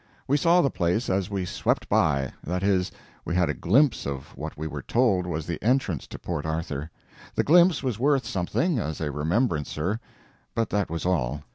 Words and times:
We 0.27 0.35
saw 0.35 0.63
the 0.63 0.71
place 0.71 1.11
as 1.11 1.29
we 1.29 1.45
swept 1.45 1.87
by 1.87 2.33
that 2.43 2.63
is, 2.63 2.91
we 3.23 3.35
had 3.35 3.49
a 3.49 3.53
glimpse 3.53 4.07
of 4.07 4.35
what 4.35 4.57
we 4.57 4.65
were 4.65 4.81
told 4.81 5.27
was 5.27 5.45
the 5.45 5.63
entrance 5.63 6.07
to 6.07 6.17
Port 6.17 6.43
Arthur. 6.43 6.89
The 7.35 7.43
glimpse 7.43 7.83
was 7.83 7.99
worth 7.99 8.25
something, 8.25 8.79
as 8.79 8.99
a 8.99 9.11
remembrancer, 9.11 9.99
but 10.55 10.71
that 10.71 10.89
was 10.89 11.05
all. 11.05 11.43